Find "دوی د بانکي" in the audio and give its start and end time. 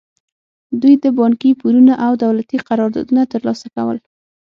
0.81-1.51